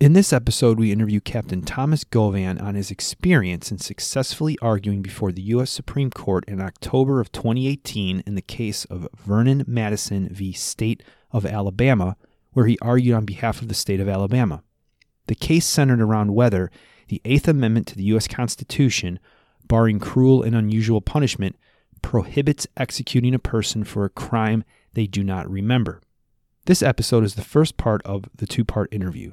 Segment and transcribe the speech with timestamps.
[0.00, 5.30] In this episode, we interview Captain Thomas Govan on his experience in successfully arguing before
[5.30, 5.70] the U.S.
[5.70, 10.54] Supreme Court in October of 2018 in the case of Vernon Madison v.
[10.54, 11.02] State
[11.32, 12.16] of Alabama,
[12.54, 14.62] where he argued on behalf of the state of Alabama.
[15.26, 16.70] The case centered around whether
[17.08, 18.26] the Eighth Amendment to the U.S.
[18.26, 19.18] Constitution,
[19.68, 21.56] barring cruel and unusual punishment,
[22.00, 24.64] prohibits executing a person for a crime
[24.94, 26.00] they do not remember.
[26.64, 29.32] This episode is the first part of the two part interview.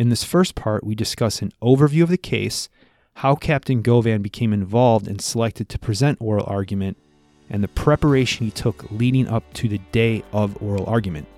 [0.00, 2.70] In this first part, we discuss an overview of the case,
[3.16, 6.96] how Captain Govan became involved and selected to present oral argument,
[7.50, 11.28] and the preparation he took leading up to the day of oral argument.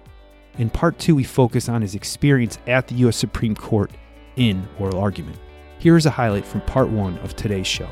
[0.58, 3.16] In part two, we focus on his experience at the U.S.
[3.16, 3.90] Supreme Court
[4.36, 5.40] in oral argument.
[5.80, 7.88] Here is a highlight from part one of today's show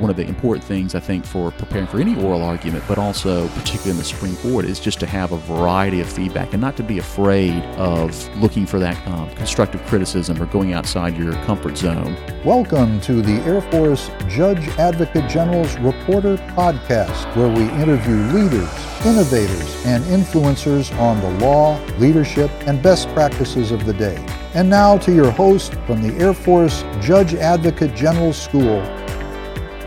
[0.00, 3.48] one of the important things I think for preparing for any oral argument, but also
[3.48, 6.76] particularly in the Supreme Court, is just to have a variety of feedback and not
[6.78, 11.76] to be afraid of looking for that um, constructive criticism or going outside your comfort
[11.76, 12.16] zone.
[12.44, 18.70] Welcome to the Air Force Judge Advocate General's Reporter Podcast, where we interview leaders,
[19.04, 24.16] innovators, and influencers on the law, leadership, and best practices of the day.
[24.54, 28.80] And now to your host from the Air Force Judge Advocate General School,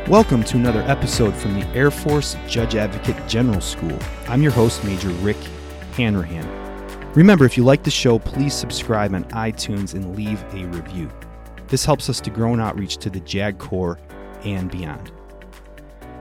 [0.10, 3.98] Welcome to another episode from the Air Force Judge Advocate General School.
[4.28, 5.38] I'm your host, Major Rick
[5.94, 6.46] Hanrahan.
[7.14, 11.10] Remember, if you like the show, please subscribe on iTunes and leave a review.
[11.68, 13.98] This helps us to grow an outreach to the JAG Corps
[14.44, 15.14] and beyond.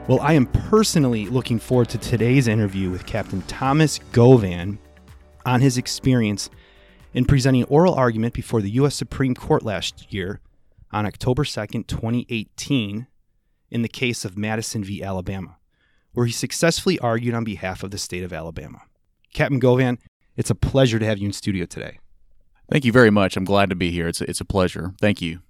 [0.06, 4.78] Well, I am personally looking forward to today's interview with Captain Thomas Govan
[5.44, 6.50] on his experience
[7.14, 8.94] in presenting oral argument before the U.S.
[8.94, 10.38] Supreme Court last year
[10.92, 13.08] on October 2nd, 2018
[13.72, 15.02] in the case of Madison v.
[15.02, 15.56] Alabama,
[16.12, 18.82] where he successfully argued on behalf of the state of Alabama.
[19.32, 19.98] Captain Govan,
[20.36, 21.98] it's a pleasure to have you in studio today.
[22.70, 23.36] Thank you very much.
[23.36, 24.08] I'm glad to be here.
[24.08, 24.92] It's a, it's a pleasure.
[25.00, 25.40] Thank you.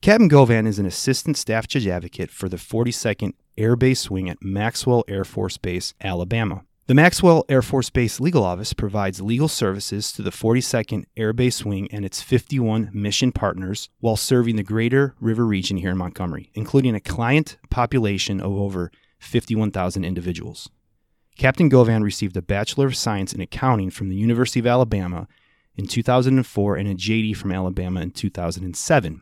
[0.00, 4.42] Captain Govan is an assistant staff judge advocate for the 42nd Air Base Wing at
[4.42, 6.62] Maxwell Air Force Base, Alabama.
[6.88, 11.64] The Maxwell Air Force Base Legal Office provides legal services to the 42nd Air Base
[11.64, 16.50] Wing and its 51 mission partners while serving the greater river region here in Montgomery,
[16.54, 18.90] including a client population of over
[19.20, 20.70] 51,000 individuals.
[21.38, 25.28] Captain Govan received a Bachelor of Science in Accounting from the University of Alabama
[25.76, 29.20] in 2004 and a JD from Alabama in 2007.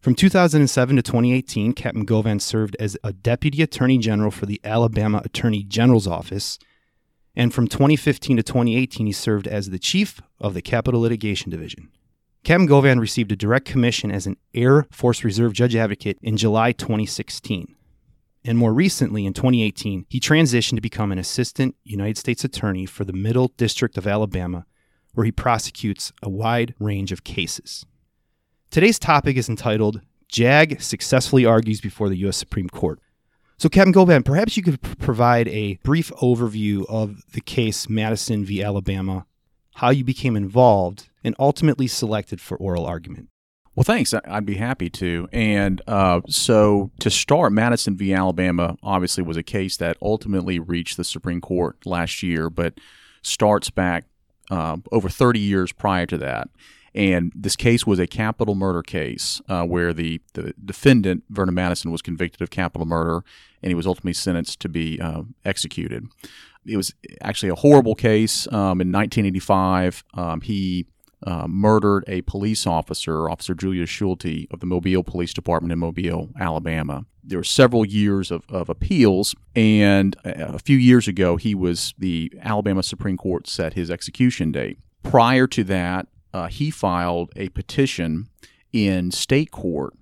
[0.00, 5.20] From 2007 to 2018, Captain Govan served as a Deputy Attorney General for the Alabama
[5.24, 6.60] Attorney General's Office
[7.34, 11.88] and from 2015 to 2018, he served as the chief of the Capital Litigation Division.
[12.44, 16.72] Captain Govan received a direct commission as an Air Force Reserve Judge Advocate in July
[16.72, 17.74] 2016.
[18.44, 23.04] And more recently, in 2018, he transitioned to become an Assistant United States Attorney for
[23.04, 24.66] the Middle District of Alabama,
[25.14, 27.86] where he prosecutes a wide range of cases.
[28.70, 32.36] Today's topic is entitled JAG Successfully Argues Before the U.S.
[32.36, 32.98] Supreme Court.
[33.62, 38.60] So, Captain Govan, perhaps you could provide a brief overview of the case Madison v.
[38.60, 39.24] Alabama,
[39.76, 43.28] how you became involved, and ultimately selected for oral argument.
[43.76, 44.12] Well, thanks.
[44.12, 45.28] I'd be happy to.
[45.32, 48.12] And uh, so, to start, Madison v.
[48.12, 52.74] Alabama obviously was a case that ultimately reached the Supreme Court last year, but
[53.22, 54.06] starts back
[54.50, 56.48] uh, over 30 years prior to that.
[56.96, 61.92] And this case was a capital murder case uh, where the, the defendant, Vernon Madison,
[61.92, 63.22] was convicted of capital murder
[63.62, 66.06] and he was ultimately sentenced to be uh, executed.
[66.66, 68.46] It was actually a horrible case.
[68.48, 70.86] Um, in 1985, um, he
[71.26, 76.30] uh, murdered a police officer, Officer Julius Schulte of the Mobile Police Department in Mobile,
[76.38, 77.04] Alabama.
[77.24, 82.32] There were several years of, of appeals, and a few years ago, he was the
[82.40, 84.78] Alabama Supreme Court set his execution date.
[85.04, 88.28] Prior to that, uh, he filed a petition
[88.72, 89.94] in state court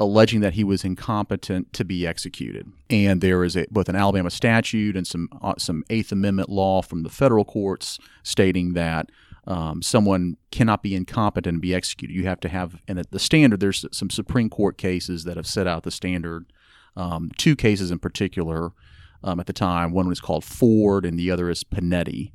[0.00, 2.72] alleging that he was incompetent to be executed.
[2.88, 6.82] And there is a, both an Alabama statute and some uh, some Eighth Amendment law
[6.82, 9.10] from the federal courts stating that
[9.46, 12.14] um, someone cannot be incompetent and be executed.
[12.14, 13.60] You have to have, and the standard.
[13.60, 16.52] There's some Supreme Court cases that have set out the standard.
[16.96, 18.72] Um, two cases in particular
[19.22, 19.92] um, at the time.
[19.92, 22.32] One was called Ford, and the other is Panetti.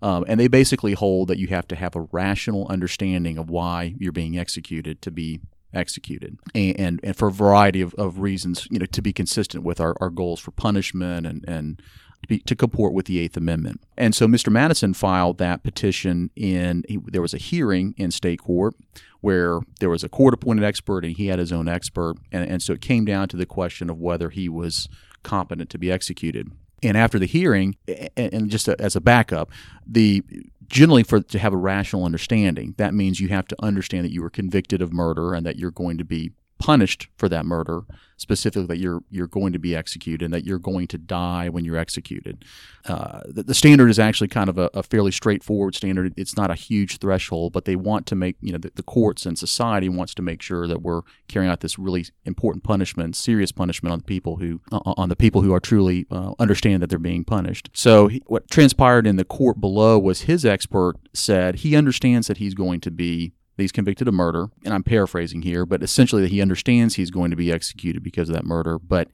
[0.00, 3.94] Um, and they basically hold that you have to have a rational understanding of why
[3.98, 5.40] you're being executed to be
[5.74, 9.64] executed and, and, and for a variety of, of reasons you know to be consistent
[9.64, 11.82] with our, our goals for punishment and and
[12.22, 13.80] to, be, to comport with the Eighth Amendment.
[13.96, 14.50] And so Mr.
[14.50, 18.74] Madison filed that petition in, he, there was a hearing in state court
[19.20, 22.16] where there was a court appointed expert and he had his own expert.
[22.32, 24.88] And, and so it came down to the question of whether he was
[25.22, 26.50] competent to be executed.
[26.82, 27.76] And after the hearing,
[28.16, 29.50] and just as a backup,
[29.86, 30.22] the
[30.68, 34.22] generally for to have a rational understanding that means you have to understand that you
[34.22, 37.82] were convicted of murder and that you're going to be punished for that murder,
[38.16, 41.64] specifically that you're you're going to be executed and that you're going to die when
[41.64, 42.44] you're executed.
[42.84, 46.14] Uh, the, the, standard is actually kind of a, a, fairly straightforward standard.
[46.16, 49.26] It's not a huge threshold, but they want to make you know the, the, courts
[49.26, 53.52] and society wants to make sure that we're carrying out this really important punishment, serious
[53.52, 56.98] punishment on the people who on the people who are truly uh, understand that they're
[56.98, 57.70] being punished.
[57.72, 62.38] So he, what transpired in the court below was his expert said he understands that
[62.38, 66.22] he's going to be that he's convicted of murder, and I'm paraphrasing here, but essentially
[66.22, 69.08] that he understands he's going to be executed because of that murder, but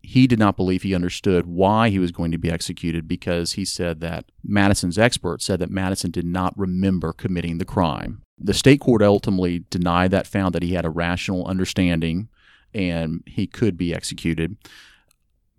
[0.00, 3.64] he did not believe he understood why he was going to be executed because he
[3.64, 8.22] said that Madison's expert said that Madison did not remember committing the crime.
[8.38, 12.28] The state court ultimately denied that, found that he had a rational understanding
[12.72, 14.56] and he could be executed.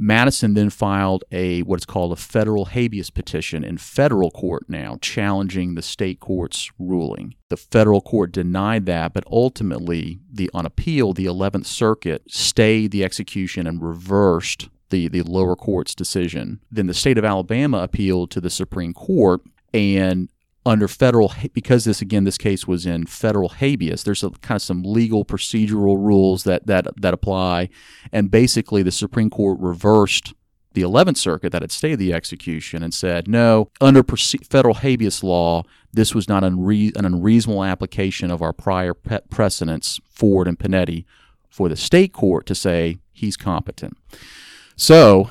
[0.04, 5.76] Madison then filed a what's called a federal habeas petition in federal court now, challenging
[5.76, 7.36] the state court's ruling.
[7.50, 13.04] The federal court denied that, but ultimately, the on appeal, the 11th Circuit stayed the
[13.04, 16.62] execution and reversed the, the lower court's decision.
[16.72, 20.30] Then the state of Alabama appealed to the Supreme Court, and
[20.66, 24.62] under federal because this again this case was in federal habeas there's a, kind of
[24.62, 27.70] some legal procedural rules that that that apply.
[28.12, 30.34] And basically the supreme court reversed
[30.74, 35.64] the 11th circuit that had stayed the execution and said no under federal habeas law
[35.94, 41.06] this was not unre- an unreasonable application of our prior precedents ford and panetti
[41.50, 43.98] for the state court to say he's competent.
[44.76, 45.30] So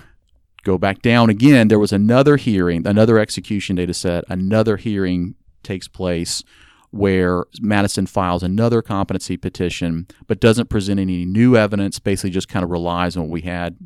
[0.62, 5.88] go back down again, there was another hearing, another execution data set, another hearing takes
[5.88, 6.42] place
[6.90, 12.64] where Madison files another competency petition, but doesn't present any new evidence, basically just kind
[12.64, 13.76] of relies on what we had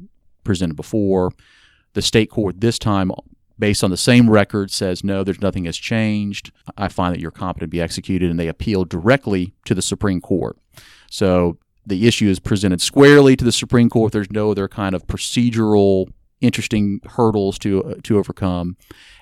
[0.42, 1.30] presented before.
[1.92, 3.12] The state court this time,
[3.58, 6.50] based on the same record, says no, there's nothing has changed.
[6.78, 10.20] I find that you're competent to be executed, and they appeal directly to the Supreme
[10.20, 10.56] Court.
[11.10, 14.12] So the issue is presented squarely to the Supreme Court.
[14.12, 16.08] There's no other kind of procedural
[16.44, 18.76] interesting hurdles to uh, to overcome,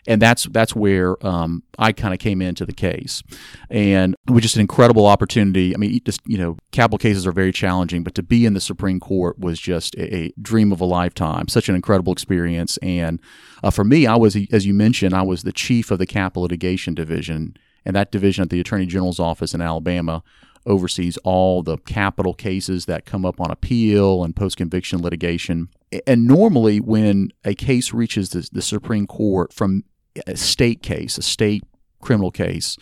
[0.06, 3.22] and that's that's where um, I kind of came into the case,
[3.70, 5.74] and it was just an incredible opportunity.
[5.74, 8.60] I mean, just you know, capital cases are very challenging, but to be in the
[8.60, 11.48] Supreme Court was just a, a dream of a lifetime.
[11.48, 13.20] Such an incredible experience, and
[13.62, 16.42] uh, for me, I was, as you mentioned, I was the chief of the capital
[16.42, 20.22] litigation division, and that division at the Attorney General's office in Alabama
[20.66, 25.68] oversees all the capital cases that come up on appeal and post conviction litigation.
[26.06, 29.84] And normally, when a case reaches the, the, Supreme Court from
[30.26, 31.64] a state case, a state
[32.00, 32.76] criminal case,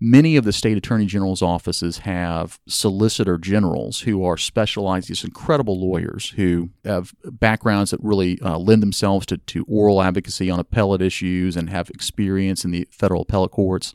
[0.00, 5.80] many of the state attorney general's offices have solicitor generals who are specialized, these incredible
[5.80, 11.02] lawyers who have backgrounds that really uh, lend themselves to, to oral advocacy on appellate
[11.02, 13.92] issues and have experience in the federal appellate courts.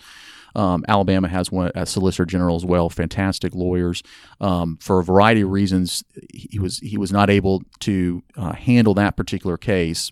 [0.55, 4.03] Um, Alabama has one a Solicitor General as well, fantastic lawyers.
[4.39, 6.03] Um, for a variety of reasons,
[6.33, 10.11] he was he was not able to uh, handle that particular case,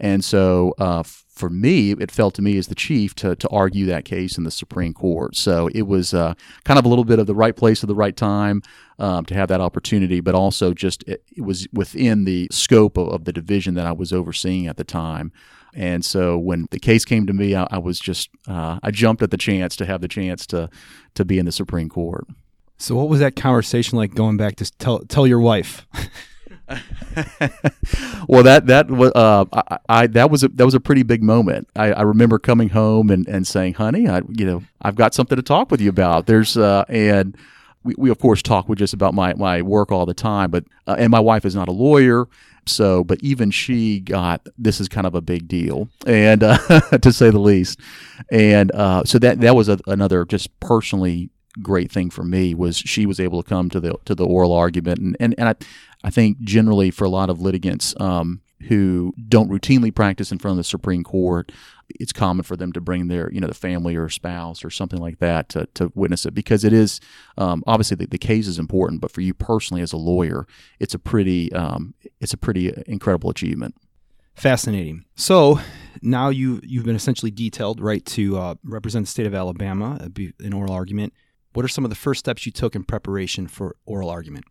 [0.00, 1.02] and so uh,
[1.36, 4.44] for me, it felt to me as the chief to, to argue that case in
[4.44, 5.36] the Supreme Court.
[5.36, 6.32] So it was uh,
[6.64, 8.62] kind of a little bit of the right place at the right time
[8.98, 13.08] um, to have that opportunity, but also just it, it was within the scope of,
[13.08, 15.30] of, the division that I was overseeing at the time.
[15.76, 19.22] And so when the case came to me, I, I was just uh, I jumped
[19.22, 20.70] at the chance to have the chance to
[21.14, 22.26] to be in the Supreme Court.
[22.78, 25.86] So what was that conversation like going back to tell tell your wife?
[28.26, 31.22] well, that that was uh, I, I, that was a that was a pretty big
[31.22, 31.68] moment.
[31.76, 35.36] I, I remember coming home and, and saying, "Honey, I you know I've got something
[35.36, 37.36] to talk with you about." There's uh, and
[37.86, 40.64] we, we of course talk with just about my my work all the time, but
[40.86, 42.26] uh, and my wife is not a lawyer,
[42.66, 46.58] so, but even she got this is kind of a big deal, and uh,
[47.00, 47.80] to say the least.
[48.30, 51.30] And uh, so that that was a, another just personally
[51.62, 54.52] great thing for me was she was able to come to the to the oral
[54.52, 55.54] argument, and and, and I
[56.04, 57.94] I think generally for a lot of litigants.
[58.00, 61.52] Um, who don't routinely practice in front of the Supreme Court,
[61.88, 65.00] it's common for them to bring their, you know, the family or spouse or something
[65.00, 67.00] like that to, to witness it because it is
[67.38, 70.46] um, obviously the, the, case is important, but for you personally as a lawyer,
[70.80, 73.74] it's a pretty um, it's a pretty incredible achievement.
[74.34, 75.04] Fascinating.
[75.14, 75.60] So
[76.02, 80.52] now you you've been essentially detailed right to uh, represent the state of Alabama in
[80.52, 81.12] oral argument.
[81.52, 84.44] What are some of the first steps you took in preparation for oral argument?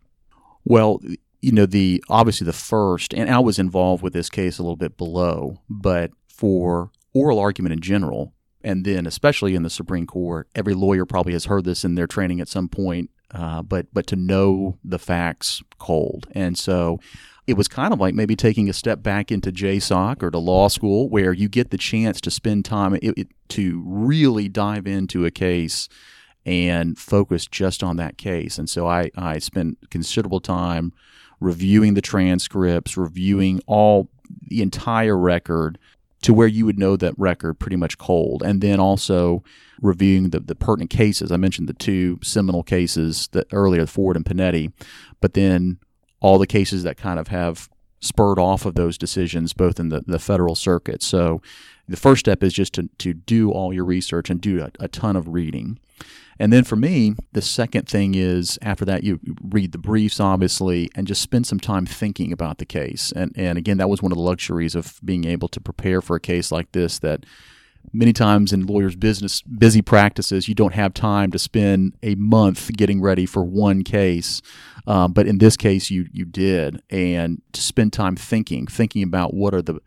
[0.64, 1.00] Well,
[1.40, 4.76] you know the obviously the first, and I was involved with this case a little
[4.76, 8.32] bit below, but for oral argument in general,
[8.62, 12.06] and then especially in the Supreme Court, every lawyer probably has heard this in their
[12.06, 13.10] training at some point.
[13.32, 17.00] Uh, but but to know the facts cold, and so
[17.46, 20.68] it was kind of like maybe taking a step back into JASOC or to law
[20.68, 25.24] school where you get the chance to spend time it, it, to really dive into
[25.24, 25.88] a case
[26.44, 28.58] and focus just on that case.
[28.58, 30.92] And so I, I spent considerable time
[31.40, 34.08] reviewing the transcripts, reviewing all
[34.48, 35.78] the entire record
[36.26, 38.42] to where you would know that record pretty much cold.
[38.42, 39.44] And then also
[39.80, 41.30] reviewing the, the pertinent cases.
[41.30, 44.72] I mentioned the two seminal cases that earlier, Ford and Panetti,
[45.20, 45.78] but then
[46.18, 47.68] all the cases that kind of have
[48.00, 51.00] spurred off of those decisions, both in the, the federal circuit.
[51.00, 51.40] So
[51.86, 54.88] the first step is just to, to do all your research and do a, a
[54.88, 55.78] ton of reading.
[56.38, 60.90] And then for me, the second thing is after that, you read the briefs, obviously,
[60.94, 63.12] and just spend some time thinking about the case.
[63.12, 66.16] And, and again, that was one of the luxuries of being able to prepare for
[66.16, 67.24] a case like this that
[67.92, 72.70] many times in lawyers' business, busy practices, you don't have time to spend a month
[72.76, 74.42] getting ready for one case.
[74.86, 79.34] Um, but in this case, you you did, and to spend time thinking, thinking about
[79.34, 79.80] what are the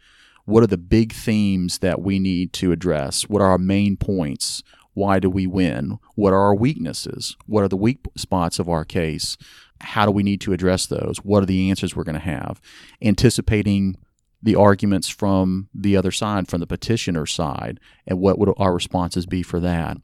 [0.45, 3.23] what are the big themes that we need to address?
[3.29, 4.63] What are our main points?
[4.99, 5.97] Why do we win?
[6.15, 7.37] What are our weaknesses?
[7.45, 9.37] What are the weak spots of our case?
[9.79, 11.19] How do we need to address those?
[11.19, 12.59] What are the answers we're going to have?
[13.01, 13.95] Anticipating
[14.43, 19.25] the arguments from the other side, from the petitioner side, and what would our responses
[19.25, 19.95] be for that?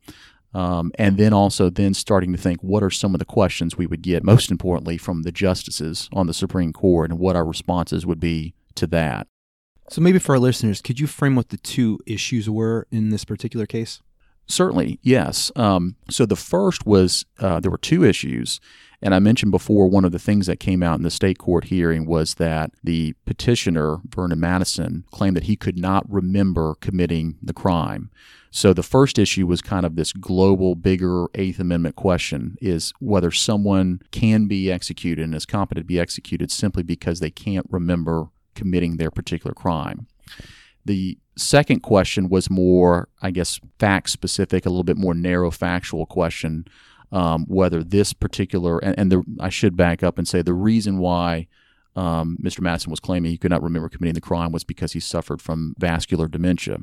[0.54, 3.88] Um, and then also then starting to think what are some of the questions we
[3.88, 8.06] would get most importantly from the justices on the supreme court and what our responses
[8.06, 9.28] would be to that
[9.90, 13.26] so maybe for our listeners could you frame what the two issues were in this
[13.26, 14.02] particular case
[14.48, 15.52] Certainly, yes.
[15.56, 18.60] Um, so the first was uh, there were two issues.
[19.02, 21.66] And I mentioned before one of the things that came out in the state court
[21.66, 27.54] hearing was that the petitioner, Vernon Madison, claimed that he could not remember committing the
[27.54, 28.10] crime.
[28.52, 33.30] So the first issue was kind of this global, bigger Eighth Amendment question is whether
[33.30, 38.30] someone can be executed and is competent to be executed simply because they can't remember
[38.56, 40.08] committing their particular crime.
[40.86, 46.06] The second question was more, I guess, fact specific, a little bit more narrow factual
[46.06, 46.66] question.
[47.12, 50.98] Um, whether this particular, and, and the, I should back up and say the reason
[50.98, 51.48] why
[51.96, 52.62] um, Mr.
[52.62, 55.76] Madison was claiming he could not remember committing the crime was because he suffered from
[55.78, 56.80] vascular dementia.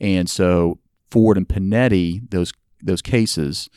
[0.00, 0.78] And so
[1.10, 3.70] Ford and Panetti, those those cases,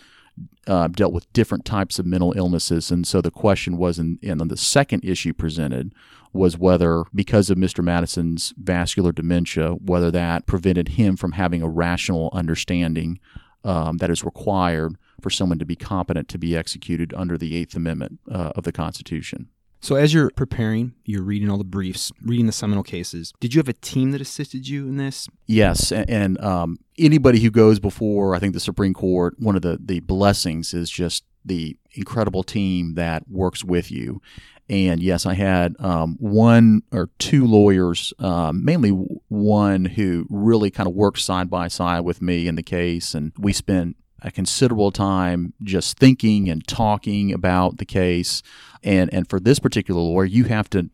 [0.68, 2.92] uh, dealt with different types of mental illnesses.
[2.92, 5.94] And so the question was, in, in the second issue presented,
[6.38, 7.84] was whether, because of Mr.
[7.84, 13.20] Madison's vascular dementia, whether that prevented him from having a rational understanding
[13.64, 17.76] um, that is required for someone to be competent to be executed under the Eighth
[17.76, 19.50] Amendment uh, of the Constitution.
[19.80, 23.32] So, as you're preparing, you're reading all the briefs, reading the seminal cases.
[23.40, 25.28] Did you have a team that assisted you in this?
[25.46, 29.62] Yes, and, and um, anybody who goes before, I think the Supreme Court, one of
[29.62, 34.22] the the blessings is just the incredible team that works with you.
[34.70, 40.88] And yes, I had um, one or two lawyers, um, mainly one who really kind
[40.88, 44.92] of worked side by side with me in the case, and we spent a considerable
[44.92, 48.42] time just thinking and talking about the case.
[48.84, 50.90] And and for this particular lawyer, you have to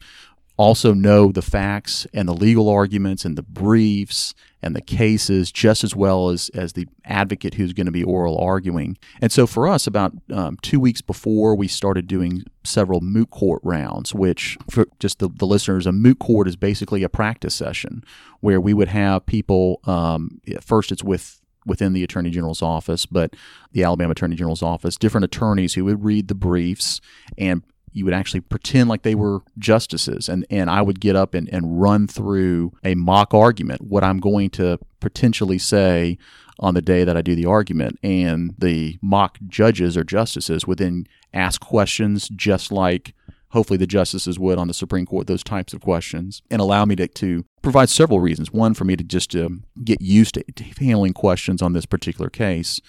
[0.58, 5.84] also know the facts and the legal arguments and the briefs and the cases just
[5.84, 8.98] as well as, as the advocate who's going to be oral arguing.
[9.20, 13.62] And so for us, about um, two weeks before, we started doing several moot court
[13.64, 18.04] rounds, which, for just the, the listeners, a moot court is basically a practice session
[18.40, 23.36] where we would have people, um, first it's with within the Attorney General's office, but
[23.72, 27.00] the Alabama Attorney General's office, different attorneys who would read the briefs
[27.38, 31.34] and you would actually pretend like they were justices and, and I would get up
[31.34, 36.18] and, and run through a mock argument, what I'm going to potentially say
[36.60, 38.00] on the day that I do the argument.
[38.04, 43.14] And the mock judges or justices would then ask questions just like
[43.54, 46.96] hopefully the justices would on the Supreme Court, those types of questions, and allow me
[46.96, 48.52] to, to provide several reasons.
[48.52, 52.82] One, for me to just to get used to handling questions on this particular case.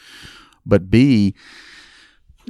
[0.65, 1.35] But B,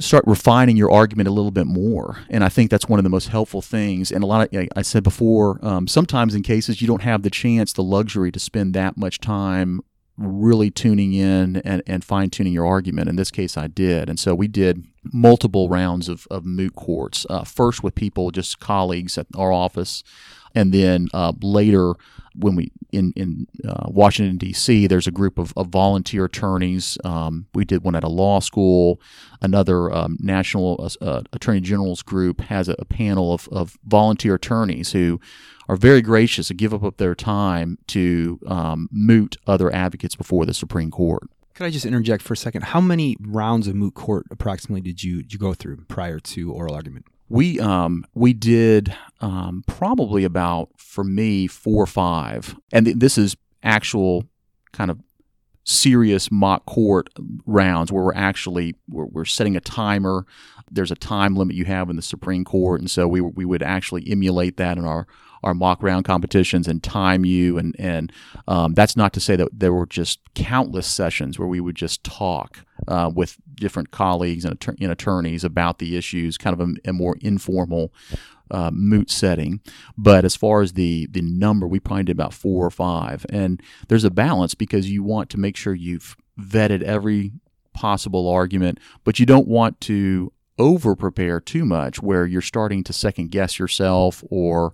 [0.00, 2.18] start refining your argument a little bit more.
[2.28, 4.10] And I think that's one of the most helpful things.
[4.10, 7.30] And a lot of, I said before, um, sometimes in cases you don't have the
[7.30, 9.80] chance, the luxury to spend that much time
[10.16, 13.08] really tuning in and, and fine tuning your argument.
[13.08, 14.08] In this case, I did.
[14.08, 18.60] And so we did multiple rounds of, of moot courts, uh, first with people, just
[18.60, 20.04] colleagues at our office.
[20.54, 21.94] And then uh, later,
[22.36, 26.98] when we in in uh, Washington D.C., there's a group of, of volunteer attorneys.
[27.04, 29.00] Um, we did one at a law school.
[29.40, 34.34] Another um, national uh, uh attorney general's group has a, a panel of, of volunteer
[34.34, 35.20] attorneys who
[35.68, 40.54] are very gracious to give up their time to um, moot other advocates before the
[40.54, 41.28] Supreme Court.
[41.54, 42.64] Could I just interject for a second?
[42.64, 46.52] How many rounds of moot court approximately did you did you go through prior to
[46.52, 47.06] oral argument?
[47.28, 53.16] We um, we did um, probably about for me four or five, and th- this
[53.16, 54.24] is actual
[54.72, 55.00] kind of
[55.64, 57.08] serious mock court
[57.46, 60.26] rounds where we're actually we're, we're, setting a timer.
[60.70, 63.62] There's a time limit you have in the Supreme Court, and so we we would
[63.62, 65.06] actually emulate that in our
[65.44, 68.12] our mock round competitions and time you and and
[68.48, 72.02] um, that's not to say that there were just countless sessions where we would just
[72.02, 76.92] talk uh, with different colleagues and, and, attorneys about the issues, kind of a, a
[76.92, 77.92] more informal.
[78.50, 79.58] Uh, moot setting,
[79.96, 83.60] but as far as the the number, we probably did about four or five, and
[83.88, 87.32] there's a balance because you want to make sure you've vetted every
[87.72, 92.92] possible argument, but you don't want to over prepare too much where you're starting to
[92.92, 94.72] second guess yourself or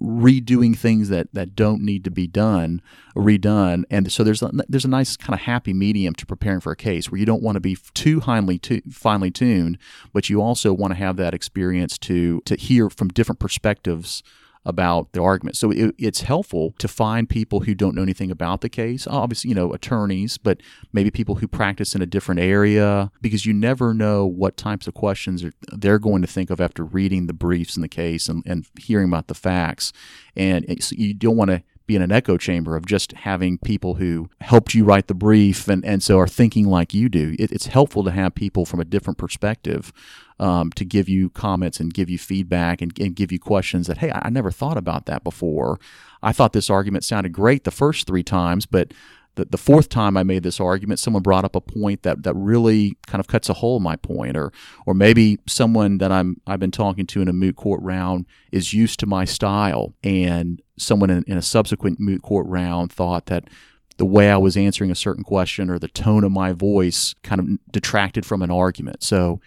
[0.00, 2.80] redoing things that, that don't need to be done
[3.16, 3.84] redone.
[3.90, 6.76] And so there's a, there's a nice kind of happy medium to preparing for a
[6.76, 9.78] case where you don't want to be too finely tu- finely tuned
[10.12, 14.22] but you also want to have that experience to to hear from different perspectives
[14.64, 15.56] about the argument.
[15.56, 19.06] So it, it's helpful to find people who don't know anything about the case.
[19.06, 20.60] Obviously, you know, attorneys, but
[20.92, 24.94] maybe people who practice in a different area because you never know what types of
[24.94, 28.42] questions are, they're going to think of after reading the briefs in the case and,
[28.46, 29.92] and hearing about the facts.
[30.36, 33.94] And so you don't want to be in an echo chamber of just having people
[33.94, 37.36] who helped you write the brief and, and so are thinking like you do.
[37.38, 39.92] It, it's helpful to have people from a different perspective
[40.38, 43.98] um, to give you comments and give you feedback and, and give you questions that,
[43.98, 45.78] hey, I, I never thought about that before.
[46.22, 48.92] I thought this argument sounded great the first three times, but
[49.34, 52.34] the, the fourth time I made this argument, someone brought up a point that, that
[52.34, 54.52] really kind of cuts a hole in my point, or
[54.86, 58.74] or maybe someone that I'm I've been talking to in a moot court round is
[58.74, 63.48] used to my style, and someone in, in a subsequent moot court round thought that
[63.96, 67.40] the way I was answering a certain question or the tone of my voice kind
[67.40, 69.02] of detracted from an argument.
[69.02, 69.40] So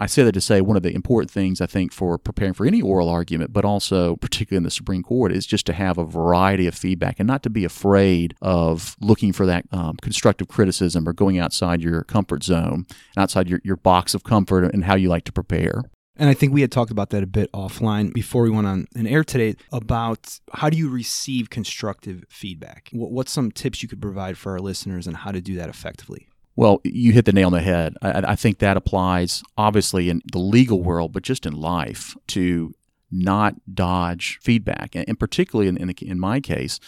[0.00, 2.66] I say that to say one of the important things I think for preparing for
[2.66, 6.04] any oral argument, but also particularly in the Supreme Court, is just to have a
[6.04, 11.08] variety of feedback and not to be afraid of looking for that um, constructive criticism
[11.08, 12.86] or going outside your comfort zone,
[13.16, 15.82] outside your, your box of comfort and how you like to prepare.
[16.16, 18.86] And I think we had talked about that a bit offline before we went on
[18.94, 22.88] an air today about how do you receive constructive feedback?
[22.92, 26.28] What's some tips you could provide for our listeners on how to do that effectively?
[26.56, 27.96] Well, you hit the nail on the head.
[28.00, 32.72] I, I, think that applies obviously in the legal world, but just in life to
[33.10, 34.94] not dodge feedback.
[34.94, 36.78] And, particularly in, in, in my case,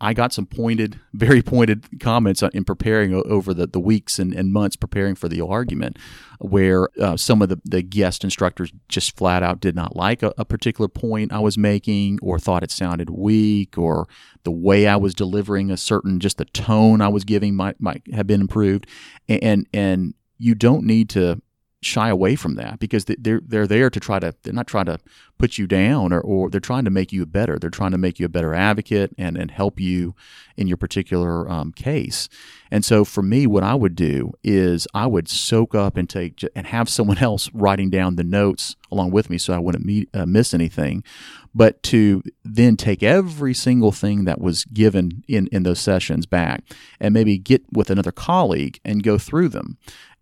[0.00, 4.52] I got some pointed, very pointed comments in preparing over the, the weeks and, and
[4.52, 5.98] months preparing for the argument,
[6.38, 10.34] where uh, some of the, the guest instructors just flat out did not like a,
[10.36, 14.06] a, particular point I was making, or thought it sounded weak, or
[14.44, 18.02] the way I was delivering a certain, just the tone I was giving might might
[18.12, 18.86] have been improved,
[19.28, 21.40] and and you don't need to
[21.86, 24.98] shy away from that because they're they're there to try to they're not trying to
[25.38, 27.58] put you down or, or they're trying to make you better.
[27.58, 30.14] They're trying to make you a better advocate and and help you
[30.56, 32.28] in your particular um, case.
[32.70, 36.44] And so for me what I would do is I would soak up and take
[36.54, 40.08] and have someone else writing down the notes along with me so I wouldn't meet,
[40.14, 41.04] uh, miss anything.
[41.54, 46.62] But to then take every single thing that was given in, in those sessions back
[47.00, 49.78] and maybe get with another colleague and go through them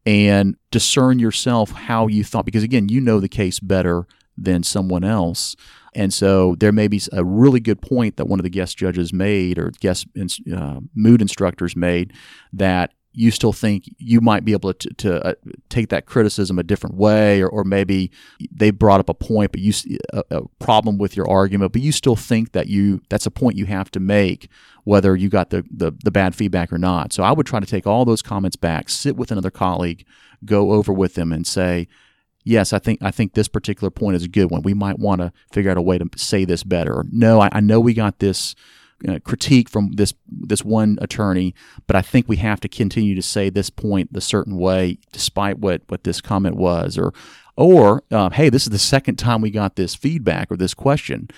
[0.06, 5.04] and discern yourself how you thought, because again, you know the case better than someone
[5.04, 5.56] else.
[5.94, 9.12] And so there may be a really good point that one of the guest judges
[9.12, 10.06] made or guest
[10.52, 12.12] uh, moot instructors made
[12.52, 15.34] that you still think you might be able to, to uh,
[15.68, 18.10] take that criticism a different way, or, or maybe
[18.50, 19.72] they brought up a point, but you
[20.12, 23.56] a, a, problem with your argument, but you still think that you that's a point
[23.56, 24.48] you have to make,
[24.82, 27.12] whether you got the, the the bad feedback or not.
[27.12, 30.04] So I would try to take all those comments back, sit with another colleague,
[30.44, 31.86] go over with them, and say,
[32.42, 34.62] yes, I think I think this particular point is a good one.
[34.62, 37.04] We might want to figure out a way to say this better.
[37.12, 38.56] no, I, I know we got this
[39.08, 41.54] uh, critique from this this one attorney,
[41.86, 45.58] but I think we have to continue to say this point the certain way, despite
[45.58, 47.12] what what this comment was, or
[47.56, 51.28] or uh, hey, this is the second time we got this feedback or this question.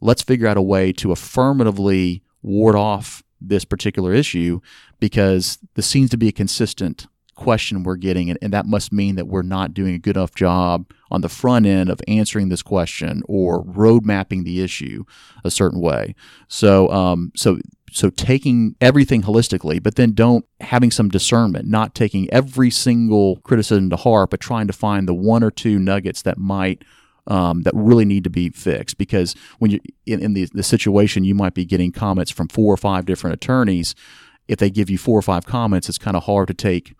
[0.00, 4.60] Let's figure out a way to affirmatively ward off this particular issue
[5.00, 9.14] because this seems to be a consistent question we're getting, and, and that must mean
[9.16, 12.62] that we're not doing a good enough job on the front end of answering this
[12.62, 15.04] question or road mapping the issue
[15.44, 16.14] a certain way.
[16.48, 17.58] So, um, so
[17.92, 23.90] so taking everything holistically, but then don't having some discernment, not taking every single criticism
[23.90, 26.84] to heart, but trying to find the one or two nuggets that might
[27.28, 28.98] um, that really need to be fixed.
[28.98, 32.72] Because when you in, in the, the situation, you might be getting comments from four
[32.72, 33.94] or five different attorneys.
[34.48, 36.95] If they give you four or five comments, it's kind of hard to take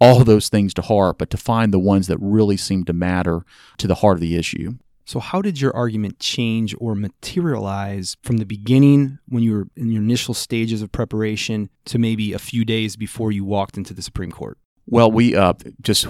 [0.00, 3.42] all those things to heart, but to find the ones that really seem to matter
[3.78, 4.74] to the heart of the issue.
[5.04, 9.90] So, how did your argument change or materialize from the beginning when you were in
[9.90, 14.02] your initial stages of preparation to maybe a few days before you walked into the
[14.02, 14.58] Supreme Court?
[14.86, 16.06] Well, we uh, just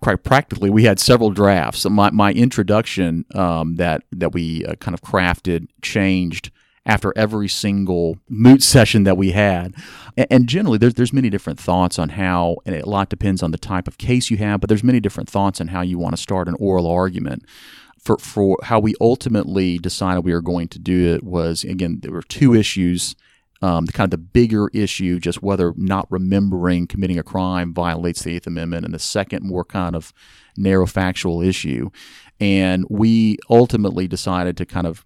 [0.00, 1.84] quite practically we had several drafts.
[1.84, 6.50] My my introduction um, that that we uh, kind of crafted changed
[6.90, 9.72] after every single moot session that we had.
[10.16, 13.58] And, generally, there's, there's many different thoughts on how, and a lot depends on the
[13.58, 16.20] type of case you have, but there's many different thoughts on how you want to
[16.20, 17.44] start an oral argument.
[18.00, 22.10] For, for how we ultimately decided we were going to do it was, again, there
[22.10, 23.14] were two issues.
[23.62, 28.22] Um, the kind of the bigger issue, just whether not remembering committing a crime violates
[28.22, 30.12] the Eighth Amendment, and the second more kind of
[30.56, 31.90] narrow factual issue.
[32.40, 35.04] And we ultimately decided to kind of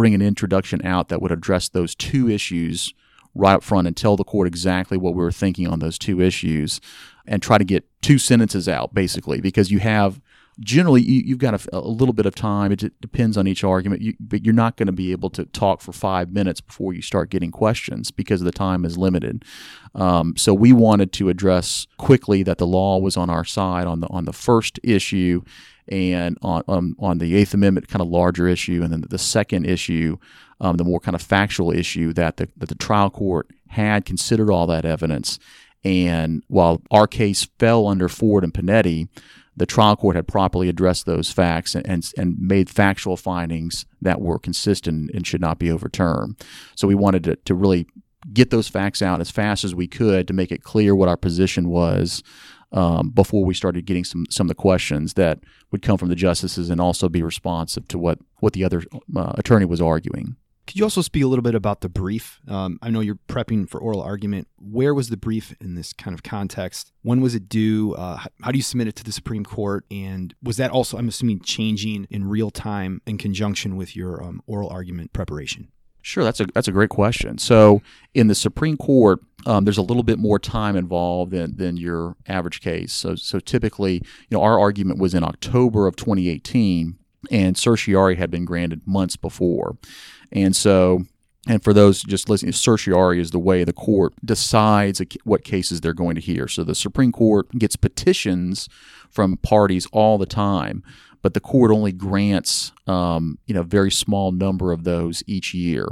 [0.00, 2.94] bring an introduction out that would address those two issues
[3.34, 6.22] right up front and tell the court exactly what we were thinking on those two
[6.22, 6.80] issues
[7.26, 10.18] and try to get two sentences out basically because you have
[10.58, 12.72] generally you, have got a, a, little bit of time.
[12.72, 14.00] It depends on each argument.
[14.00, 17.02] You, but you're not going to be able to talk for five minutes before you
[17.02, 19.44] start getting questions because the time is limited.
[19.94, 24.00] Um, so we wanted to address quickly that the law was on our side on
[24.00, 25.42] the on the first issue
[25.90, 29.66] and on, um, on the Eighth Amendment kind of larger issue, and then the second
[29.66, 30.16] issue,
[30.60, 34.50] um, the more kind of factual issue that the, that the trial court had considered
[34.50, 35.38] all that evidence.
[35.82, 39.08] And while our case fell under Ford and Panetti,
[39.56, 44.20] the trial court had properly addressed those facts and, and, and, made factual findings that
[44.20, 46.42] were consistent and should not be overturned.
[46.76, 47.86] So we wanted to, to really
[48.32, 51.16] get those facts out as fast as we could to make it clear what our
[51.16, 52.22] position was
[52.72, 56.14] um, before we started getting some some of the questions that would come from the
[56.14, 58.82] justices and also be responsive to what what the other
[59.16, 60.36] uh, attorney was arguing.
[60.66, 62.40] Could you also speak a little bit about the brief?
[62.46, 64.46] Um, I know you're prepping for oral argument.
[64.56, 66.92] Where was the brief in this kind of context?
[67.02, 67.94] When was it due?
[67.94, 69.84] Uh, how do you submit it to the Supreme Court?
[69.90, 74.42] And was that also, I'm assuming, changing in real time in conjunction with your um,
[74.46, 75.72] oral argument preparation?
[76.02, 77.38] Sure, that's a that's a great question.
[77.38, 77.82] So
[78.14, 82.16] in the Supreme Court, um, there's a little bit more time involved than, than your
[82.26, 82.92] average case.
[82.92, 86.96] So so typically, you know, our argument was in October of 2018,
[87.30, 89.76] and certiorari had been granted months before,
[90.32, 91.04] and so.
[91.48, 95.94] And for those just listening, certiorari is the way the court decides what cases they're
[95.94, 96.46] going to hear.
[96.46, 98.68] So the Supreme Court gets petitions
[99.08, 100.82] from parties all the time
[101.22, 105.86] but the court only grants um, you know very small number of those each year.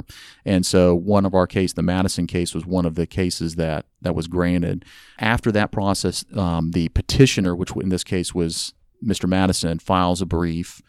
[0.45, 3.85] And so one of our case, the Madison case, was one of the cases that
[4.01, 4.85] that was granted.
[5.19, 9.27] After that process, um, the petitioner, which in this case was Mr.
[9.27, 10.81] Madison, files a brief.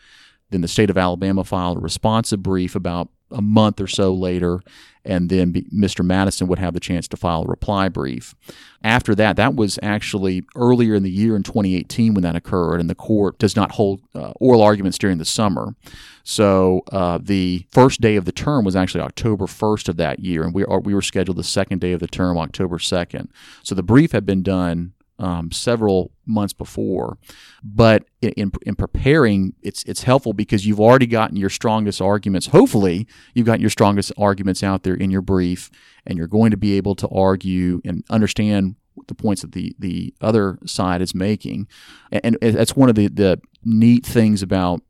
[0.51, 4.61] Then the state of Alabama filed a responsive brief about a month or so later,
[5.05, 6.05] and then Mr.
[6.05, 8.35] Madison would have the chance to file a reply brief.
[8.83, 12.91] After that, that was actually earlier in the year in 2018 when that occurred, and
[12.91, 15.75] the court does not hold uh, oral arguments during the summer.
[16.23, 20.43] So uh, the first day of the term was actually October 1st of that year,
[20.43, 23.29] and we, are, we were scheduled the second day of the term, October 2nd.
[23.63, 27.19] So the brief had been done um, several months before.
[27.63, 32.49] But in, in preparing, it's it's helpful because you've already gotten your strongest arguments.
[32.49, 35.71] Hopefully, you've got your strongest arguments out there in your brief,
[36.07, 40.15] and you're going to be able to argue and understand the points that the the
[40.21, 41.69] other side is making.
[42.11, 44.81] And, and that's one of the the neat things about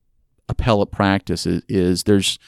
[0.49, 2.39] appellate practice is, is there's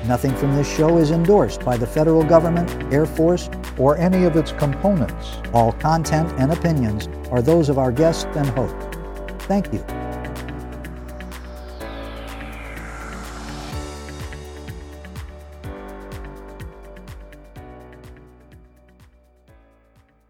[0.06, 4.36] Nothing from this show is endorsed by the federal government, Air Force, or any of
[4.36, 5.38] its components.
[5.54, 8.76] All content and opinions are those of our guests and host.
[9.44, 9.99] Thank you.